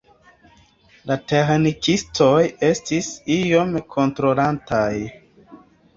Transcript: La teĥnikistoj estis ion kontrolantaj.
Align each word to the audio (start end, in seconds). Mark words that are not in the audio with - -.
La 1.11 1.17
teĥnikistoj 1.31 2.33
estis 2.69 3.11
ion 3.39 3.77
kontrolantaj. 3.97 4.93